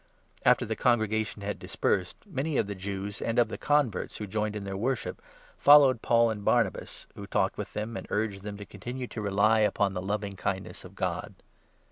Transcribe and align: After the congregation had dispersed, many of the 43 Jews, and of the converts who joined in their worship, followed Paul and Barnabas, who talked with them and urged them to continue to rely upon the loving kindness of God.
After 0.43 0.65
the 0.65 0.75
congregation 0.75 1.43
had 1.43 1.59
dispersed, 1.59 2.17
many 2.25 2.57
of 2.57 2.65
the 2.65 2.73
43 2.73 2.83
Jews, 2.93 3.21
and 3.21 3.37
of 3.37 3.49
the 3.49 3.57
converts 3.59 4.17
who 4.17 4.25
joined 4.25 4.55
in 4.55 4.63
their 4.63 4.75
worship, 4.75 5.21
followed 5.59 6.01
Paul 6.01 6.31
and 6.31 6.43
Barnabas, 6.43 7.05
who 7.13 7.27
talked 7.27 7.55
with 7.55 7.73
them 7.73 7.95
and 7.95 8.07
urged 8.09 8.41
them 8.41 8.57
to 8.57 8.65
continue 8.65 9.05
to 9.05 9.21
rely 9.21 9.59
upon 9.59 9.93
the 9.93 10.01
loving 10.01 10.33
kindness 10.33 10.83
of 10.83 10.95
God. 10.95 11.35